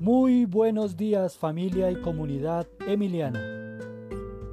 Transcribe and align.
Muy 0.00 0.44
buenos 0.44 0.98
días 0.98 1.38
familia 1.38 1.90
y 1.90 1.96
comunidad 1.96 2.68
emiliana. 2.86 3.78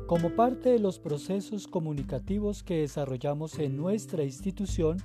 Como 0.08 0.30
parte 0.34 0.70
de 0.70 0.80
los 0.80 0.98
procesos 0.98 1.68
comunicativos 1.68 2.64
que 2.64 2.78
desarrollamos 2.78 3.60
en 3.60 3.76
nuestra 3.76 4.24
institución, 4.24 5.00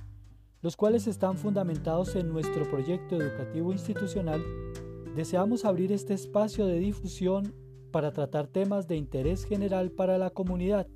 los 0.61 0.75
cuales 0.75 1.07
están 1.07 1.37
fundamentados 1.37 2.15
en 2.15 2.29
nuestro 2.29 2.69
proyecto 2.69 3.15
educativo 3.15 3.71
institucional, 3.71 4.43
deseamos 5.15 5.65
abrir 5.65 5.91
este 5.91 6.13
espacio 6.13 6.65
de 6.65 6.79
difusión 6.79 7.53
para 7.91 8.11
tratar 8.11 8.47
temas 8.47 8.87
de 8.87 8.95
interés 8.95 9.45
general 9.45 9.91
para 9.91 10.17
la 10.17 10.29
comunidad, 10.29 10.87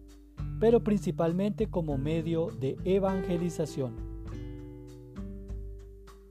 pero 0.60 0.84
principalmente 0.84 1.70
como 1.70 1.98
medio 1.98 2.48
de 2.60 2.78
evangelización. 2.84 4.12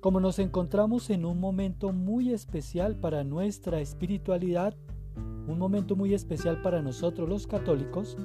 Como 0.01 0.19
nos 0.19 0.39
encontramos 0.39 1.11
en 1.11 1.25
un 1.25 1.41
momento 1.41 1.93
muy 1.93 2.33
especial 2.33 2.97
para 2.97 3.23
nuestra 3.23 3.81
espiritualidad, 3.81 4.75
un 5.47 5.59
momento 5.59 5.95
muy 5.95 6.15
especial 6.15 6.63
para 6.63 6.81
nosotros 6.81 7.29
los 7.29 7.47
católicos, 7.47 8.17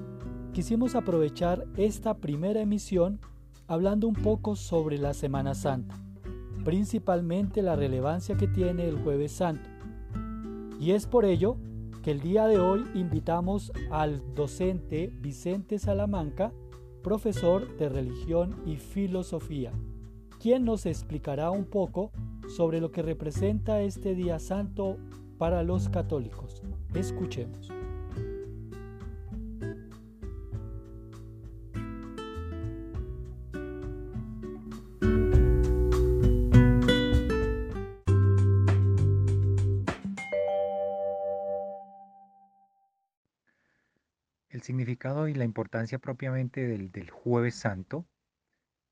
quisimos 0.54 0.96
aprovechar 0.96 1.66
esta 1.76 2.18
primera 2.18 2.62
emisión 2.62 3.20
hablando 3.68 4.08
un 4.08 4.16
poco 4.16 4.56
sobre 4.56 4.98
la 4.98 5.14
Semana 5.14 5.56
Santa, 5.56 5.96
principalmente 6.64 7.62
la 7.62 7.76
relevancia 7.76 8.36
que 8.36 8.48
tiene 8.48 8.88
el 8.88 8.98
jueves 8.98 9.32
santo. 9.32 9.70
Y 10.80 10.92
es 10.92 11.08
por 11.08 11.26
ello 11.26 11.58
que 12.04 12.12
el 12.12 12.22
día 12.22 12.48
de 12.48 12.60
hoy 12.60 12.86
invitamos 12.94 13.72
al 13.92 14.22
docente 14.36 15.12
Vicente 15.22 15.80
Salamanca, 15.80 16.52
profesor 17.02 17.78
de 17.78 17.90
religión 17.90 18.56
y 18.66 18.78
filosofía 18.78 19.72
quien 20.46 20.64
nos 20.64 20.86
explicará 20.86 21.50
un 21.50 21.66
poco 21.66 22.12
sobre 22.56 22.80
lo 22.80 22.92
que 22.92 23.02
representa 23.02 23.82
este 23.82 24.14
día 24.14 24.38
santo 24.38 24.98
para 25.40 25.64
los 25.64 25.90
católicos. 25.90 26.62
Escuchemos. 26.94 27.72
Significado 44.66 45.28
y 45.28 45.34
la 45.34 45.46
importancia 45.46 46.00
propiamente 46.00 46.68
del, 46.68 46.92
del 46.92 47.10
jueves 47.10 47.56
santo 47.56 48.06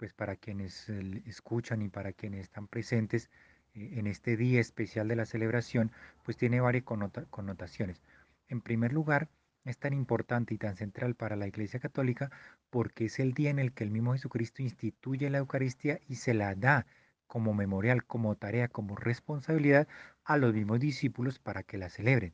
pues 0.04 0.14
para 0.14 0.36
quienes 0.36 0.90
escuchan 0.90 1.82
y 1.82 1.88
para 1.88 2.12
quienes 2.12 2.42
están 2.42 2.68
presentes 2.68 3.30
eh, 3.74 3.94
en 3.94 4.08
este 4.08 4.36
día 4.36 4.60
especial 4.60 5.08
de 5.08 5.16
la 5.16 5.26
celebración, 5.26 5.92
pues 6.24 6.36
tiene 6.36 6.60
varias 6.60 6.84
connotaciones. 6.84 8.02
En 8.50 8.60
primer 8.60 8.92
lugar, 8.92 9.30
es 9.64 9.78
tan 9.78 9.94
importante 9.94 10.54
y 10.54 10.58
tan 10.58 10.76
central 10.76 11.16
para 11.16 11.38
la 11.38 11.48
Iglesia 11.48 11.80
Católica 11.80 12.32
porque 12.70 13.06
es 13.06 13.20
el 13.20 13.34
día 13.34 13.50
en 13.50 13.60
el 13.60 13.72
que 13.72 13.86
el 13.86 13.92
mismo 13.92 14.12
Jesucristo 14.12 14.62
instituye 14.62 15.30
la 15.30 15.38
Eucaristía 15.38 16.02
y 16.10 16.16
se 16.16 16.34
la 16.34 16.54
da 16.54 16.86
como 17.28 17.54
memorial, 17.54 18.06
como 18.06 18.36
tarea, 18.36 18.68
como 18.68 18.98
responsabilidad 18.98 19.88
a 20.26 20.38
los 20.38 20.54
mismos 20.54 20.82
discípulos 20.82 21.40
para 21.40 21.64
que 21.64 21.78
la 21.78 21.90
celebren. 21.90 22.34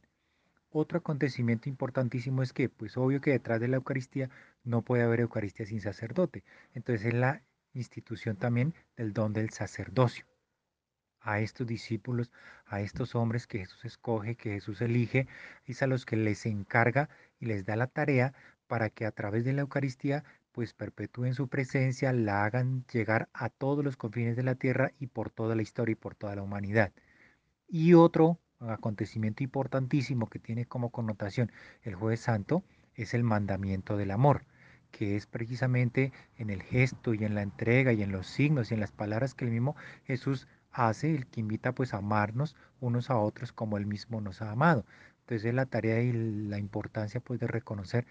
Otro 0.72 1.00
acontecimiento 1.00 1.68
importantísimo 1.68 2.44
es 2.44 2.54
que, 2.54 2.70
pues 2.70 2.96
obvio 2.96 3.22
que 3.22 3.32
detrás 3.32 3.60
de 3.60 3.68
la 3.68 3.78
Eucaristía 3.78 4.30
no 4.64 4.84
puede 4.84 5.04
haber 5.04 5.22
Eucaristía 5.22 5.66
sin 5.66 5.82
sacerdote. 5.82 6.44
Entonces 6.74 7.08
es 7.08 7.14
la 7.14 7.42
institución 7.74 8.36
también 8.36 8.76
del 8.96 9.14
don 9.14 9.34
del 9.34 9.50
sacerdocio. 9.50 10.26
A 11.22 11.40
estos 11.40 11.66
discípulos, 11.66 12.32
a 12.66 12.82
estos 12.82 13.16
hombres 13.16 13.48
que 13.48 13.60
Jesús 13.60 13.84
escoge, 13.84 14.36
que 14.36 14.52
Jesús 14.52 14.82
elige, 14.82 15.28
es 15.66 15.82
a 15.82 15.88
los 15.88 16.06
que 16.06 16.16
les 16.16 16.46
encarga 16.46 17.10
y 17.40 17.48
les 17.48 17.66
da 17.66 17.76
la 17.76 17.88
tarea 17.88 18.34
para 18.68 18.90
que 18.90 19.06
a 19.06 19.12
través 19.12 19.44
de 19.46 19.54
la 19.54 19.62
Eucaristía 19.62 20.24
pues 20.52 20.74
perpetúen 20.74 21.34
su 21.34 21.48
presencia, 21.48 22.14
la 22.14 22.46
hagan 22.46 22.86
llegar 22.92 23.30
a 23.34 23.50
todos 23.50 23.84
los 23.84 23.98
confines 23.98 24.36
de 24.36 24.44
la 24.44 24.56
tierra 24.56 24.92
y 25.00 25.08
por 25.08 25.30
toda 25.30 25.56
la 25.56 25.62
historia 25.62 25.94
y 25.94 25.96
por 25.96 26.16
toda 26.16 26.36
la 26.36 26.44
humanidad. 26.44 26.92
Y 27.68 27.94
otro 27.94 28.40
acontecimiento 28.60 29.44
importantísimo 29.44 30.28
que 30.30 30.40
tiene 30.40 30.66
como 30.66 30.90
connotación 30.90 31.52
el 31.84 31.96
jueves 31.96 32.22
santo 32.22 32.64
es 32.96 33.14
el 33.14 33.24
mandamiento 33.24 33.96
del 33.98 34.12
amor 34.12 34.44
que 34.92 35.16
es 35.16 35.28
precisamente 35.28 36.12
en 36.38 36.50
el 36.50 36.62
gesto 36.64 37.14
y 37.14 37.24
en 37.24 37.36
la 37.36 37.42
entrega 37.42 37.94
y 37.94 38.04
en 38.04 38.12
los 38.12 38.28
signos 38.28 38.72
y 38.72 38.74
en 38.74 38.80
las 38.80 38.92
palabras 38.92 39.34
que 39.36 39.46
el 39.46 39.52
mismo 39.52 39.76
Jesús 40.06 40.48
hace, 40.72 41.16
el 41.16 41.28
que 41.28 41.40
invita 41.40 41.74
pues 41.74 41.94
a 41.94 41.98
amarnos 41.98 42.56
unos 42.80 43.10
a 43.10 43.18
otros 43.18 43.52
como 43.54 43.78
él 43.78 43.86
mismo 43.86 44.22
nos 44.22 44.42
ha 44.42 44.52
amado. 44.52 44.86
Entonces 45.22 45.46
es 45.46 45.54
la 45.54 45.66
tarea 45.66 46.02
y 46.02 46.12
la 46.12 46.58
importancia 46.58 47.20
pues 47.22 47.40
de 47.40 47.48
reconocer 47.48 48.08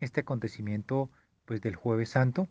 este 0.00 0.20
acontecimiento 0.20 1.10
pues 1.44 1.60
del 1.60 1.76
jueves 1.76 2.10
santo 2.10 2.48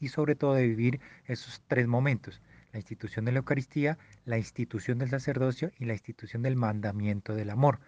y 0.00 0.08
sobre 0.08 0.34
todo 0.34 0.54
de 0.54 0.66
vivir 0.66 1.00
esos 1.26 1.62
tres 1.66 1.86
momentos, 1.86 2.40
la 2.72 2.78
institución 2.78 3.24
de 3.24 3.32
la 3.32 3.38
Eucaristía, 3.38 3.98
la 4.24 4.38
institución 4.38 4.98
del 4.98 5.10
sacerdocio 5.10 5.70
y 5.78 5.84
la 5.84 5.92
institución 5.92 6.42
del 6.42 6.56
mandamiento 6.56 7.34
del 7.34 7.50
amor 7.50 7.80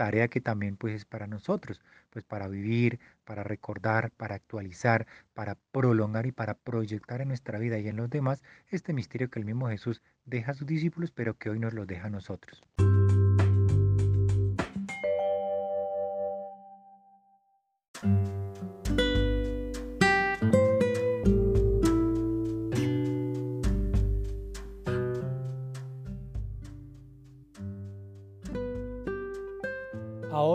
tarea 0.00 0.28
que 0.28 0.40
también 0.40 0.78
pues 0.78 0.94
es 0.94 1.04
para 1.04 1.26
nosotros, 1.26 1.82
pues 2.08 2.24
para 2.24 2.48
vivir, 2.48 2.98
para 3.26 3.42
recordar, 3.42 4.10
para 4.12 4.34
actualizar, 4.34 5.06
para 5.34 5.56
prolongar 5.72 6.24
y 6.24 6.32
para 6.32 6.54
proyectar 6.54 7.20
en 7.20 7.28
nuestra 7.28 7.58
vida 7.58 7.78
y 7.78 7.86
en 7.86 7.96
los 7.96 8.08
demás 8.08 8.42
este 8.68 8.94
misterio 8.94 9.28
que 9.28 9.40
el 9.40 9.44
mismo 9.44 9.68
Jesús 9.68 10.00
deja 10.24 10.52
a 10.52 10.54
sus 10.54 10.66
discípulos, 10.66 11.10
pero 11.10 11.34
que 11.34 11.50
hoy 11.50 11.58
nos 11.58 11.74
lo 11.74 11.84
deja 11.84 12.06
a 12.06 12.10
nosotros. 12.10 12.62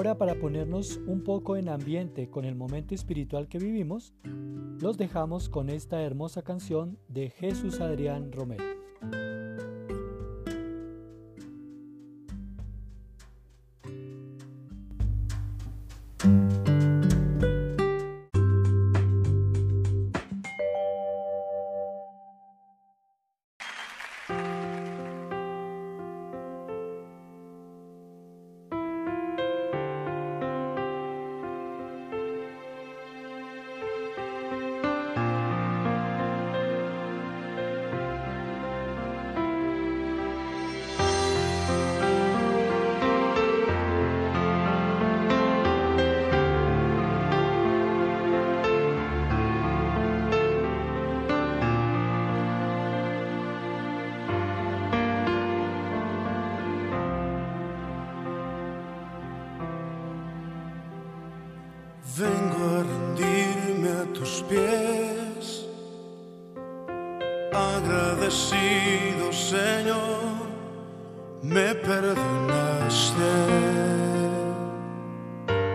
Ahora 0.05 0.19
para 0.19 0.35
ponernos 0.35 1.01
un 1.07 1.23
poco 1.23 1.57
en 1.57 1.67
ambiente 1.67 2.29
con 2.29 2.45
el 2.45 2.53
momento 2.53 2.93
espiritual 2.93 3.47
que 3.47 3.57
vivimos, 3.57 4.13
los 4.79 4.99
dejamos 4.99 5.49
con 5.49 5.71
esta 5.71 5.99
hermosa 6.03 6.43
canción 6.43 6.99
de 7.07 7.31
Jesús 7.31 7.81
Adrián 7.81 8.31
Romero. 8.31 8.84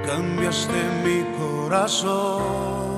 Cambiaste 0.06 0.81
mi 1.05 1.25
corazón. 1.38 2.90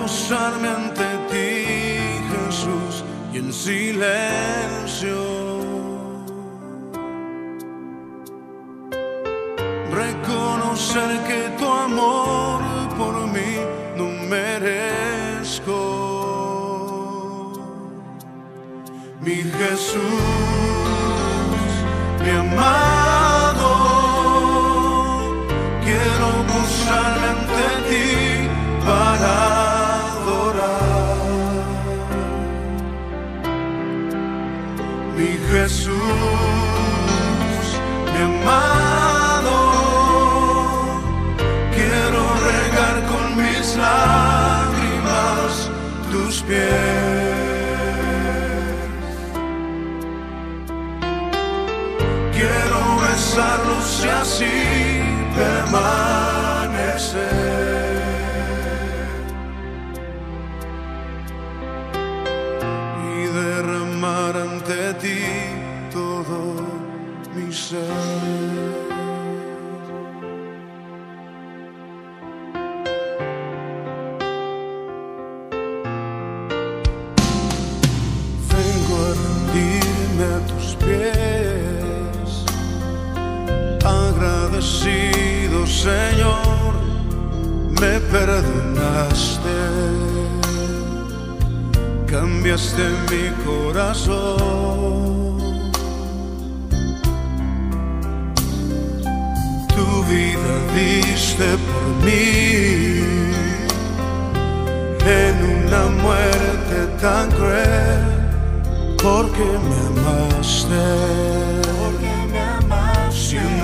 Posarme 0.00 0.68
ante 0.68 1.08
ti, 1.30 1.66
Jesús, 2.32 3.04
y 3.32 3.38
en 3.38 3.52
silencio 3.52 5.40
reconocer 9.92 11.10
que 11.28 11.40
tu 11.58 11.66
amor 11.66 12.60
por 12.96 13.14
mí 13.34 13.52
no 13.96 14.06
merezco. 14.28 15.80
Mi 19.20 19.36
Jesús, 19.58 20.00
mi 22.22 22.30
amado, 22.30 23.72
quiero 25.84 26.28
posarme 26.52 27.26
ante 27.36 27.66
ti 27.88 28.48
para 28.84 29.49
pies. 46.50 46.90
Quiero 52.32 52.80
besarlos 53.02 54.04
y 54.04 54.08
así 54.08 54.54
permanecer. 55.36 55.99
Señor, 85.82 86.74
me 87.80 87.98
perdonaste 88.12 89.56
cambiaste 92.10 92.82
mi 93.10 93.24
corazón. 93.44 94.20
Tu 99.74 99.86
vida 100.10 100.54
diste 100.74 101.48
por 101.68 101.84
mí 102.04 102.24
en 105.06 105.36
una 105.56 105.82
muerte 106.02 106.76
tan 107.00 107.30
cruel, 107.30 108.02
porque 109.02 109.46
me 109.66 109.78
amaste. 110.00 111.39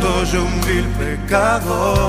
Siendo 0.06 0.24
yo 0.24 0.42
un 0.44 0.60
vil 0.60 0.86
pecador. 0.98 2.06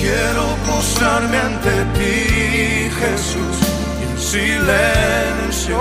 Quiero 0.00 0.44
postrarme 0.66 1.36
ante 1.38 1.84
ti, 1.96 2.90
Jesús, 3.00 3.56
en 4.04 4.12
silencio. 4.18 5.80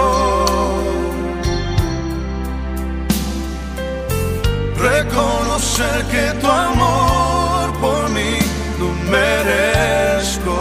Reconocer 4.77 5.97
que 6.11 6.25
tu 6.39 6.47
amor 6.47 7.73
por 7.81 8.09
mí 8.09 8.37
no 8.79 8.87
merezco. 9.11 10.57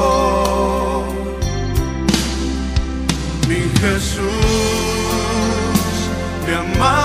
Mi 3.48 3.62
Jesús, 3.80 4.81
mi 6.52 6.58
amado, 6.58 7.01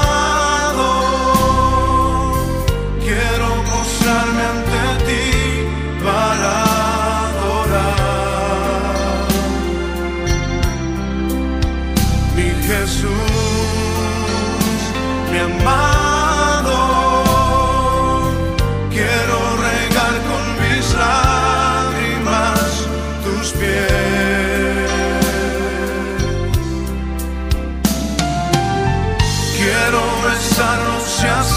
Quiero 30.37 30.49
besarlos 30.49 31.56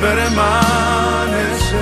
permanecer 0.00 1.78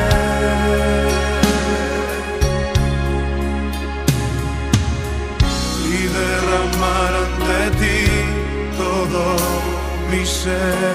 y 5.84 6.00
derramar 6.18 7.12
ante 7.24 7.60
ti 7.80 8.00
todo 8.78 9.22
mi 10.10 10.22
ser. 10.24 10.85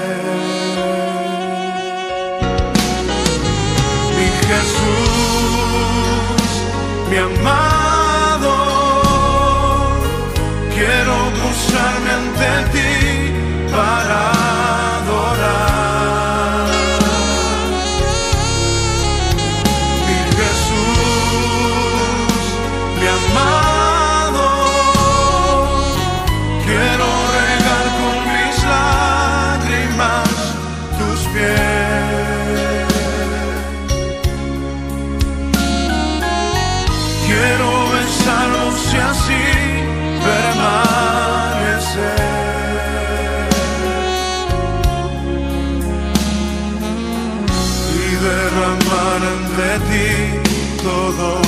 De 49.72 49.80
ti 49.90 50.82
todo 50.84 51.40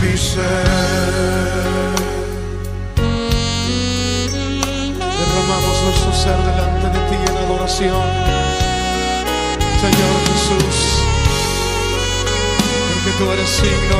mi 0.00 0.16
ser. 0.16 0.68
Derramamos 5.18 5.76
nuestro 5.86 6.12
ser 6.12 6.38
delante 6.50 6.86
de 6.94 7.00
ti 7.08 7.16
en 7.30 7.36
adoración, 7.36 8.06
Señor 9.82 10.14
Jesús, 10.28 10.76
porque 12.92 13.10
tú 13.18 13.24
eres 13.32 13.48
signo 13.48 13.98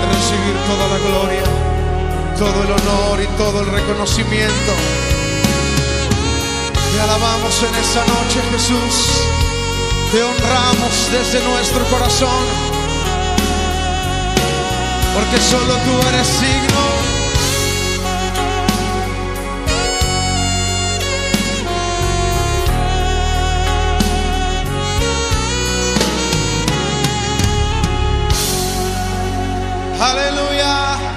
de 0.00 0.06
recibir 0.16 0.56
toda 0.70 0.84
la 0.92 0.98
gloria, 1.06 1.46
todo 2.38 2.58
el 2.64 2.70
honor 2.72 3.20
y 3.20 3.26
todo 3.36 3.60
el 3.60 3.66
reconocimiento. 3.78 4.72
Te 6.92 7.00
alabamos 7.00 7.62
en 7.62 7.74
esta 7.74 8.00
noche, 8.06 8.40
Jesús, 8.52 9.28
te 10.12 10.22
honramos 10.22 11.10
desde 11.12 11.44
nuestro 11.44 11.84
corazón, 11.86 12.28
porque 15.14 15.38
solo 15.38 15.74
tú 15.74 16.08
eres 16.08 16.26
signo. 16.26 17.18
Aleluya. 30.00 31.07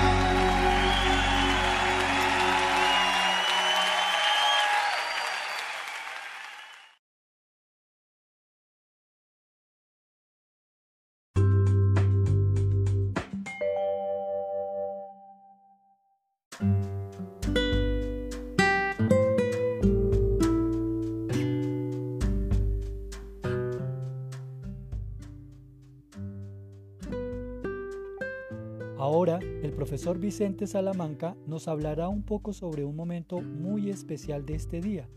El 29.62 29.74
profesor 29.74 30.18
Vicente 30.18 30.66
Salamanca 30.66 31.36
nos 31.46 31.68
hablará 31.68 32.08
un 32.08 32.24
poco 32.24 32.52
sobre 32.52 32.84
un 32.84 32.96
momento 32.96 33.42
muy 33.42 33.92
especial 33.92 34.44
de 34.46 34.56
este 34.56 34.82
día, 34.82 35.08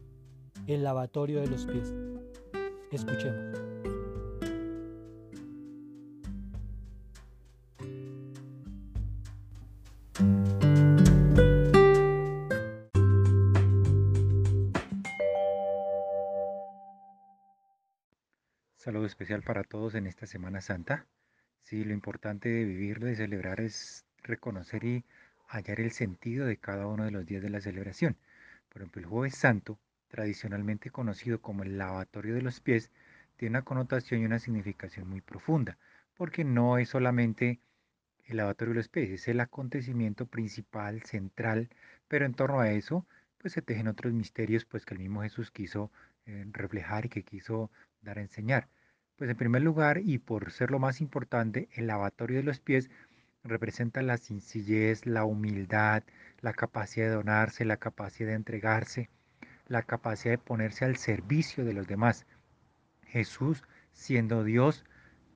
el 0.66 0.84
lavatorio 0.84 1.40
de 1.40 1.46
los 1.46 1.64
pies. 1.64 1.94
Escuchemos. 2.90 3.62
Saludo 18.76 19.06
especial 19.06 19.42
para 19.42 19.64
todos 19.64 19.94
en 19.94 20.06
esta 20.06 20.26
Semana 20.26 20.60
Santa. 20.60 21.06
Sí, 21.62 21.82
lo 21.84 21.94
importante 21.94 22.50
de 22.50 22.66
vivir, 22.66 23.00
de 23.00 23.16
celebrar 23.16 23.62
es 23.62 24.04
reconocer 24.24 24.84
y 24.84 25.04
hallar 25.46 25.80
el 25.80 25.92
sentido 25.92 26.46
de 26.46 26.56
cada 26.56 26.86
uno 26.86 27.04
de 27.04 27.10
los 27.10 27.26
días 27.26 27.42
de 27.42 27.50
la 27.50 27.60
celebración. 27.60 28.16
Por 28.68 28.82
ejemplo, 28.82 29.00
el 29.00 29.06
Jueves 29.06 29.36
Santo, 29.36 29.78
tradicionalmente 30.08 30.90
conocido 30.90 31.40
como 31.40 31.62
el 31.62 31.78
lavatorio 31.78 32.34
de 32.34 32.42
los 32.42 32.60
pies, 32.60 32.90
tiene 33.36 33.58
una 33.58 33.62
connotación 33.62 34.20
y 34.20 34.24
una 34.24 34.38
significación 34.38 35.08
muy 35.08 35.20
profunda, 35.20 35.78
porque 36.16 36.44
no 36.44 36.78
es 36.78 36.88
solamente 36.88 37.60
el 38.26 38.38
lavatorio 38.38 38.72
de 38.72 38.78
los 38.78 38.88
pies, 38.88 39.10
es 39.10 39.28
el 39.28 39.40
acontecimiento 39.40 40.26
principal, 40.26 41.02
central, 41.02 41.68
pero 42.08 42.24
en 42.24 42.34
torno 42.34 42.60
a 42.60 42.70
eso, 42.70 43.06
pues 43.38 43.52
se 43.52 43.62
tejen 43.62 43.88
otros 43.88 44.12
misterios, 44.12 44.64
pues 44.64 44.86
que 44.86 44.94
el 44.94 45.00
mismo 45.00 45.22
Jesús 45.22 45.50
quiso 45.50 45.90
eh, 46.26 46.46
reflejar 46.52 47.06
y 47.06 47.08
que 47.10 47.22
quiso 47.22 47.70
dar 48.00 48.18
a 48.18 48.22
enseñar. 48.22 48.68
Pues 49.16 49.30
en 49.30 49.36
primer 49.36 49.62
lugar, 49.62 49.98
y 49.98 50.18
por 50.18 50.50
ser 50.50 50.70
lo 50.70 50.78
más 50.78 51.00
importante, 51.00 51.68
el 51.74 51.86
lavatorio 51.86 52.38
de 52.38 52.42
los 52.42 52.60
pies 52.60 52.90
representa 53.44 54.02
la 54.02 54.16
sencillez, 54.16 55.06
la 55.06 55.24
humildad, 55.24 56.02
la 56.40 56.52
capacidad 56.52 57.06
de 57.06 57.14
donarse, 57.14 57.64
la 57.64 57.76
capacidad 57.76 58.30
de 58.30 58.36
entregarse, 58.36 59.10
la 59.68 59.82
capacidad 59.82 60.32
de 60.32 60.38
ponerse 60.38 60.84
al 60.84 60.96
servicio 60.96 61.64
de 61.64 61.74
los 61.74 61.86
demás. 61.86 62.26
Jesús, 63.06 63.62
siendo 63.92 64.44
Dios, 64.44 64.84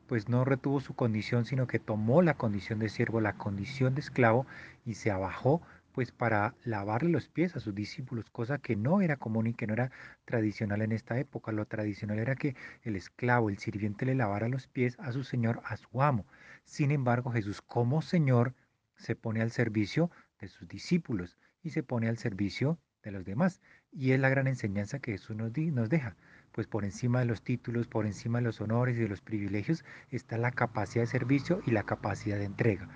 pues 0.07 0.29
no 0.29 0.45
retuvo 0.45 0.81
su 0.81 0.95
condición, 0.95 1.45
sino 1.45 1.67
que 1.67 1.79
tomó 1.79 2.23
la 2.23 2.35
condición 2.35 2.79
de 2.79 2.89
siervo, 2.89 3.21
la 3.21 3.35
condición 3.35 3.95
de 3.95 4.01
esclavo 4.01 4.47
y 4.87 4.95
se 4.95 5.11
abajó 5.11 5.61
pues 5.99 6.13
para 6.13 6.55
lavarle 6.63 7.11
los 7.11 7.29
pies 7.29 7.57
a 7.57 7.59
sus 7.59 7.75
discípulos, 7.75 8.31
cosa 8.31 8.59
que 8.59 8.77
no 8.77 9.01
era 9.01 9.17
común 9.17 9.49
y 9.49 9.55
que 9.55 9.67
no 9.67 9.73
era 9.73 9.91
tradicional 10.25 10.81
en 10.83 10.93
esta 10.93 11.19
época. 11.19 11.51
Lo 11.51 11.67
tradicional 11.67 12.21
era 12.21 12.37
que 12.37 12.55
el 12.85 12.95
esclavo, 12.95 13.51
el 13.51 13.59
sirviente 13.59 14.07
le 14.07 14.15
lavara 14.15 14.49
los 14.49 14.69
pies 14.69 14.97
a 15.01 15.11
su 15.11 15.25
señor, 15.25 15.61
a 15.65 15.77
su 15.77 16.01
amo. 16.01 16.25
Sin 16.63 16.93
embargo, 16.93 17.33
Jesús 17.33 17.61
como 17.63 18.01
Señor 18.01 18.55
se 18.95 19.17
pone 19.17 19.43
al 19.43 19.51
servicio 19.51 20.09
de 20.41 20.47
sus 20.47 20.69
discípulos 20.69 21.37
y 21.65 21.71
se 21.71 21.83
pone 21.83 22.09
al 22.09 22.17
servicio 22.17 22.79
de 23.03 23.11
los 23.11 23.25
demás. 23.25 23.61
Y 23.91 24.13
es 24.13 24.21
la 24.21 24.29
gran 24.29 24.47
enseñanza 24.47 25.01
que 25.01 25.11
Jesús 25.11 25.35
nos, 25.35 25.53
di- 25.53 25.73
nos 25.73 25.89
deja. 25.89 26.15
Pues 26.53 26.69
por 26.69 26.85
encima 26.85 27.19
de 27.19 27.25
los 27.25 27.43
títulos, 27.43 27.89
por 27.89 28.07
encima 28.07 28.39
de 28.39 28.45
los 28.45 28.61
honores 28.61 28.97
y 28.99 29.01
de 29.01 29.09
los 29.09 29.21
privilegios 29.21 29.85
está 30.11 30.39
la 30.39 30.53
capacidad 30.53 31.03
de 31.03 31.09
servicio 31.09 31.61
y 31.67 31.73
la 31.73 31.83
capacidad 31.83 32.39
de 32.39 32.45
entrega. 32.45 32.89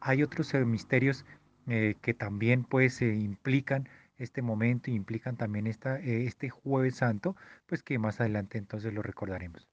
Hay 0.00 0.24
otros 0.24 0.52
misterios 0.54 1.24
eh, 1.68 1.94
que 2.00 2.14
también 2.14 2.64
pues 2.64 3.02
implican 3.02 3.88
este 4.18 4.42
momento 4.42 4.90
y 4.90 4.94
implican 4.94 5.36
también 5.36 5.66
esta, 5.66 5.98
eh, 6.00 6.26
este 6.26 6.50
jueves 6.50 6.96
santo, 6.96 7.36
pues 7.66 7.82
que 7.82 7.98
más 7.98 8.20
adelante 8.20 8.58
entonces 8.58 8.92
lo 8.92 9.02
recordaremos. 9.02 9.68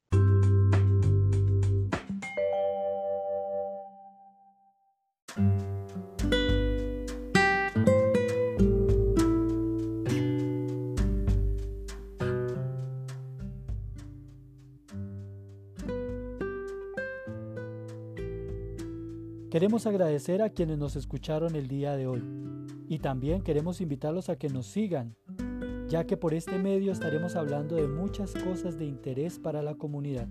Queremos 19.55 19.87
agradecer 19.87 20.41
a 20.41 20.49
quienes 20.49 20.77
nos 20.77 20.97
escucharon 20.97 21.55
el 21.55 21.69
día 21.69 21.95
de 21.95 22.07
hoy 22.07 22.21
y 22.89 22.99
también 22.99 23.41
queremos 23.41 23.79
invitarlos 23.79 24.27
a 24.27 24.35
que 24.35 24.49
nos 24.49 24.65
sigan, 24.65 25.15
ya 25.87 26.03
que 26.03 26.17
por 26.17 26.33
este 26.33 26.57
medio 26.57 26.91
estaremos 26.91 27.37
hablando 27.37 27.77
de 27.77 27.87
muchas 27.87 28.33
cosas 28.33 28.77
de 28.77 28.83
interés 28.83 29.39
para 29.39 29.63
la 29.63 29.75
comunidad. 29.75 30.27